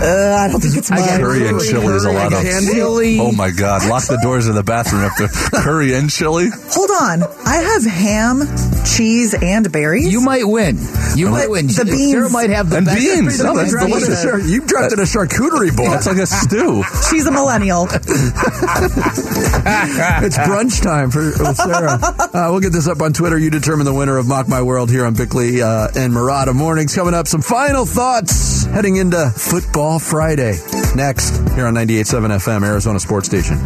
[0.00, 1.20] Uh, I don't think it's I got mine.
[1.20, 2.42] Curry and chili is a lot of.
[2.42, 3.18] Chili.
[3.20, 3.88] Oh my God!
[3.88, 5.28] Lock the doors of the bathroom after
[5.62, 6.48] curry and chili.
[6.70, 7.22] Hold on.
[7.44, 8.40] I have ham,
[8.84, 10.10] cheese, and berries.
[10.12, 10.78] You might win.
[11.14, 11.66] You might win.
[11.68, 12.98] the beans- Sarah might have the And best.
[12.98, 13.42] beans.
[13.42, 13.86] No, that's Beans.
[13.86, 14.22] delicious.
[14.22, 15.92] Sure, you drafted a charcuterie board.
[15.92, 16.82] That's like a stew.
[17.10, 17.86] She's a millennial.
[17.90, 18.06] it's
[20.38, 21.98] brunch time for Sarah.
[22.02, 23.38] Uh, we'll get this up on Twitter.
[23.38, 26.94] You determine the winner of Mock My World here on Bickley uh, and Marotta Mornings.
[26.94, 30.58] Coming up, some final thoughts heading into Football Friday.
[30.94, 33.56] Next, here on 98.7 FM, Arizona Sports Station.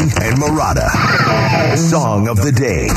[0.00, 1.76] And Marotta.
[1.76, 2.88] Song of the day.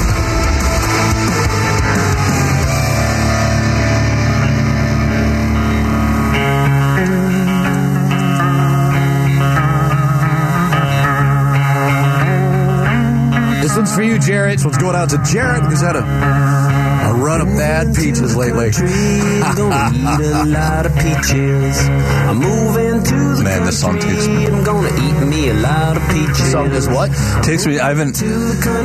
[13.62, 14.58] This one's for you, Jared.
[14.58, 15.64] This one's going out to Jared.
[15.66, 16.87] who's had a
[17.28, 18.72] run of bad peaches lately.
[18.72, 21.78] gonna eat a lot of peaches.
[22.28, 25.98] I'm moving to the Man, this song takes me- I'm gonna eat me a lot
[25.98, 26.52] of peaches.
[26.52, 27.12] Song is what?
[27.44, 27.80] Takes me.
[27.80, 28.22] I haven't.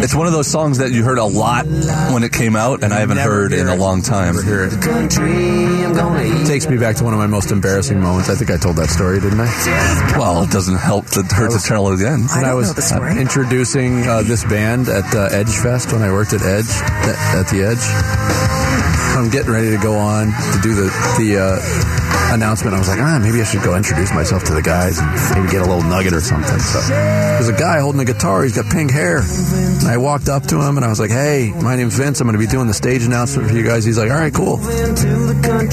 [0.02, 1.66] It's one of those songs that you heard a lot
[2.12, 3.78] when it came out, and I haven't Never heard in a it.
[3.78, 4.34] long time.
[4.34, 4.80] Never hear it.
[4.82, 5.84] country.
[5.84, 6.46] I'm gonna eat.
[6.46, 8.28] Takes me back to one of my most embarrassing moments.
[8.28, 10.16] I think I told that story, didn't I?
[10.18, 12.26] Well, it doesn't help to to tell it again.
[12.30, 13.20] I When don't was know the story.
[13.20, 17.46] introducing uh, this band at uh, Edge Fest when I worked at Edge at, at
[17.48, 18.31] the Edge.
[18.32, 21.60] I'm getting ready to go on to do the the uh,
[22.34, 22.74] announcement.
[22.74, 25.52] I was like, ah, maybe I should go introduce myself to the guys and maybe
[25.52, 26.58] get a little nugget or something.
[26.58, 28.42] So there's a guy holding a guitar.
[28.42, 29.18] He's got pink hair.
[29.18, 32.20] And I walked up to him and I was like, hey, my name's Vince.
[32.20, 33.84] I'm going to be doing the stage announcement for you guys.
[33.84, 34.58] He's like, all right, cool.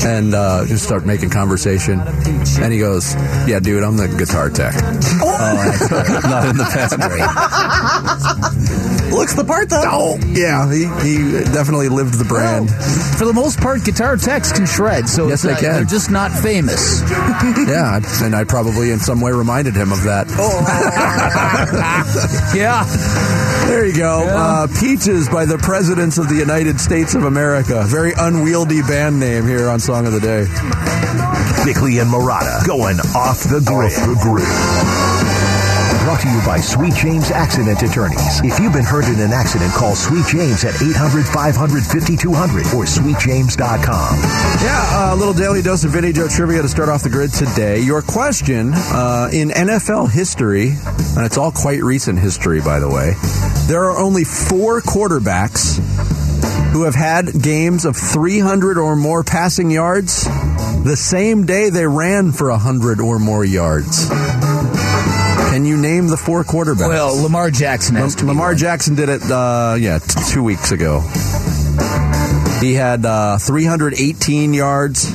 [0.05, 2.01] And uh, just start making conversation.
[2.01, 3.15] And he goes,
[3.47, 4.75] yeah, dude, I'm the guitar tech.
[4.75, 6.99] Not in the past.
[9.11, 9.81] Looks the part though.
[9.85, 12.69] Oh, yeah, he, he definitely lived the brand.
[13.17, 15.73] For the most part, guitar techs can shred, so Yes, they uh, can.
[15.73, 17.01] they're just not famous.
[17.69, 20.27] Yeah, and I probably in some way reminded him of that.
[20.31, 20.59] Oh.
[22.55, 22.83] yeah.
[23.67, 24.23] There you go.
[24.27, 27.83] Uh, Peaches by the Presidents of the United States of America.
[27.85, 30.45] Very unwieldy band name here on Song of the Day.
[31.65, 33.91] Bickley and Marotta going off the grid.
[33.91, 35.28] The grid.
[36.09, 38.41] Brought to you by Sweet James Accident Attorneys.
[38.41, 42.85] If you've been hurt in an accident, call Sweet James at 800 500 5200 or
[42.85, 44.17] sweetjames.com.
[44.17, 47.81] Yeah, a little daily dose of Vinny Joe trivia to start off the grid today.
[47.81, 50.69] Your question uh, in NFL history,
[51.15, 53.13] and it's all quite recent history, by the way,
[53.67, 55.77] there are only four quarterbacks
[56.71, 60.25] who have had games of 300 or more passing yards
[60.83, 64.09] the same day they ran for 100 or more yards.
[65.59, 66.87] Can you name the four quarterbacks?
[66.87, 68.57] Well, Lamar Jackson has to be Lamar one.
[68.57, 71.01] Jackson did it, uh, yeah, t- two weeks ago.
[72.61, 75.09] He had uh, 318 yards,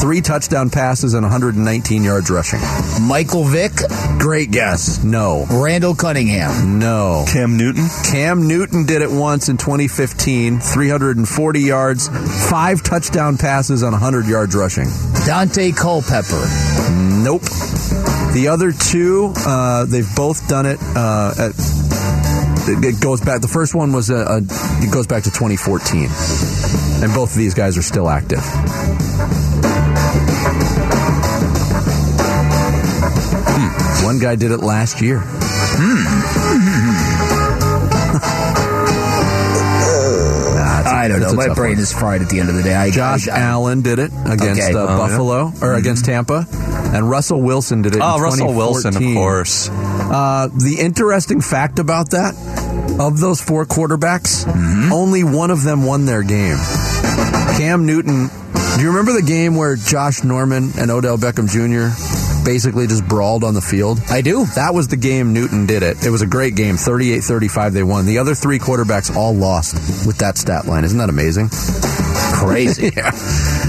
[0.00, 2.60] three touchdown passes, and 119 yards rushing.
[3.02, 3.72] Michael Vick,
[4.18, 5.04] Great guess.
[5.04, 5.44] No.
[5.50, 6.78] Randall Cunningham.
[6.78, 7.26] No.
[7.28, 7.86] Cam Newton.
[8.04, 12.08] Cam Newton did it once in 2015, 340 yards,
[12.48, 14.86] five touchdown passes, and 100 yards rushing.
[15.26, 16.48] Daunte Culpepper.
[17.22, 17.42] Nope.
[18.32, 20.78] The other two, uh, they've both done it.
[20.80, 21.52] Uh, at,
[22.68, 23.42] it, goes back.
[23.42, 26.04] The first one was a, a, it goes back to 2014,
[27.02, 28.40] and both of these guys are still active.
[33.52, 34.04] Hmm.
[34.06, 35.18] One guy did it last year.
[41.04, 41.32] I don't know.
[41.34, 41.82] My brain one.
[41.82, 42.74] is fried at the end of the day.
[42.74, 44.74] I, Josh I, I, Allen did it against Okay.
[44.74, 44.96] uh, Oh, yeah.
[44.96, 46.46] Buffalo or against Tampa,
[46.94, 48.00] and Russell Wilson did it.
[48.02, 49.68] Oh, Russell Wilson, of course.
[49.70, 52.34] Uh, the interesting fact about that,
[53.00, 54.92] of those four quarterbacks, Mm-hmm.
[54.92, 56.56] only one of them won their game.
[57.56, 58.28] Cam Newton.
[58.76, 61.92] Do you remember the game where Josh Norman and Odell Beckham Jr.
[62.44, 64.00] basically just brawled on the field?
[64.08, 64.44] I do.
[64.54, 66.04] That was the game Newton did it.
[66.04, 66.76] It was a great game.
[66.76, 68.06] 38-35 they won.
[68.06, 69.74] The other three quarterbacks all lost
[70.06, 70.84] with that stat line.
[70.84, 71.50] Isn't that amazing?
[72.38, 72.92] Crazy.
[72.96, 73.10] yeah.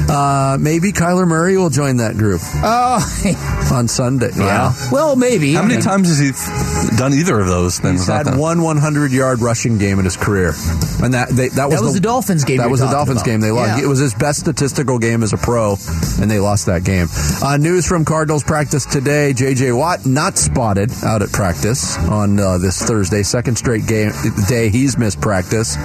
[0.09, 4.29] Uh, maybe Kyler Murray will join that group Oh, on Sunday.
[4.35, 4.73] yeah.
[4.91, 5.53] Well, maybe.
[5.53, 8.01] How many times has he done either of those things?
[8.01, 10.53] He's had one 100 yard rushing game in his career,
[11.01, 13.21] and that they, that was That was the Dolphins game That you're was the Dolphins
[13.21, 13.25] about.
[13.25, 13.41] game.
[13.41, 13.77] They lost.
[13.79, 13.85] Yeah.
[13.85, 15.75] It was his best statistical game as a pro,
[16.21, 17.07] and they lost that game.
[17.41, 19.71] Uh, news from Cardinals practice today: J.J.
[19.71, 24.11] Watt not spotted out at practice on uh, this Thursday, second straight game
[24.47, 25.75] day he's missed practice.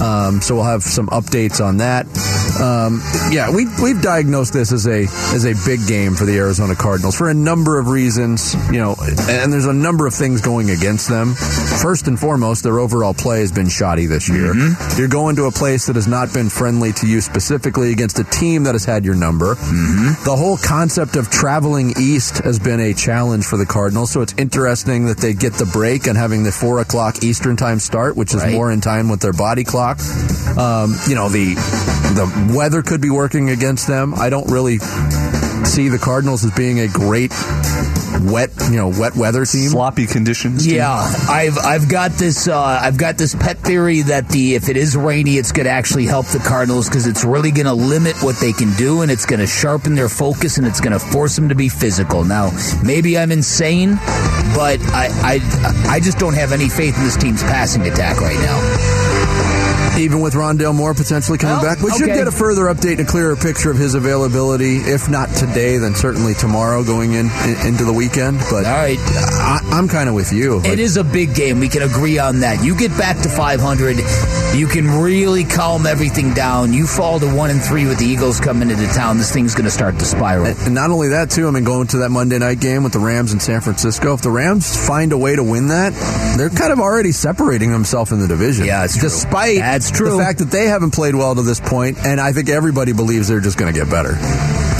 [0.00, 2.06] Um, so we'll have some updates on that.
[2.60, 6.74] Um, yeah, we we've diagnosed this as a as a big game for the Arizona
[6.74, 8.54] Cardinals for a number of reasons.
[8.72, 8.96] You know,
[9.28, 11.34] and there's a number of things going against them.
[11.34, 14.54] First and foremost, their overall play has been shoddy this year.
[14.96, 18.24] You're going to a place that has not been friendly to you specifically against a
[18.24, 19.54] team that has had your number.
[19.54, 24.10] The whole concept of traveling east has been a challenge for the Cardinals.
[24.10, 27.78] So it's interesting that they get the break and having the four o'clock Eastern time
[27.78, 28.52] start, which is Right.
[28.52, 29.98] more in time with their body clock.
[30.56, 31.54] Um, you know, the
[32.14, 34.14] the weather could be working against them.
[34.14, 34.78] I don't really
[35.64, 37.32] see the Cardinals as being a great
[38.22, 39.70] wet, you know, wet weather team.
[39.70, 40.64] sloppy conditions.
[40.64, 40.74] too.
[40.74, 40.94] Yeah,
[41.28, 44.96] I've I've got this uh, I've got this pet theory that the if it is
[44.96, 48.36] rainy, it's going to actually help the Cardinals because it's really going to limit what
[48.36, 51.36] they can do and it's going to sharpen their focus and it's going to force
[51.36, 52.24] them to be physical.
[52.24, 52.50] Now,
[52.82, 53.94] maybe I'm insane,
[54.54, 58.38] but I I I just don't have any faith in this team's passing attack right
[58.38, 58.97] now.
[59.98, 63.00] Even with Rondale Moore potentially coming Oh, back, we should get a further update and
[63.00, 64.76] a clearer picture of his availability.
[64.76, 68.38] If not today, then certainly tomorrow, going in, in- into the weekend.
[68.50, 68.98] But All right.
[68.98, 70.60] I, I'm kind of with you.
[70.64, 71.58] It is a big game.
[71.58, 72.62] We can agree on that.
[72.64, 73.96] You get back to 500,
[74.54, 76.72] you can really calm everything down.
[76.72, 79.18] You fall to one and three with the Eagles coming into town.
[79.18, 80.46] This thing's going to start to spiral.
[80.46, 82.98] And not only that, too, I mean, going to that Monday night game with the
[82.98, 85.92] Rams in San Francisco, if the Rams find a way to win that,
[86.36, 88.66] they're kind of already separating themselves in the division.
[88.66, 89.08] Yeah, it's true.
[89.08, 90.10] Despite That's true.
[90.10, 93.28] the fact that they haven't played well to this point, and I think everybody believes
[93.28, 94.14] they're just going to get better.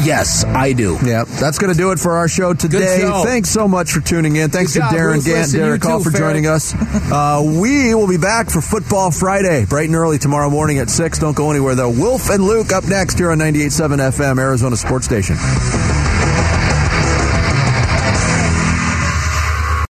[0.09, 0.97] Yes, I do.
[1.05, 3.01] Yeah, that's going to do it for our show today.
[3.01, 3.25] show.
[3.25, 4.49] Thanks so much for tuning in.
[4.49, 6.75] Thanks Good to job, Darren Gant, and Derek Hall for joining us.
[7.09, 11.19] Uh, we will be back for Football Friday, bright and early tomorrow morning at 6.
[11.19, 11.91] Don't go anywhere, though.
[11.91, 15.37] Wolf and Luke up next here on 98.7 FM, Arizona Sports Station.